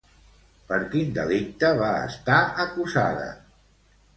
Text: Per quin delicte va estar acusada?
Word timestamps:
Per 0.69 0.79
quin 0.95 1.11
delicte 1.17 1.71
va 1.81 1.91
estar 2.07 2.39
acusada? 2.65 3.29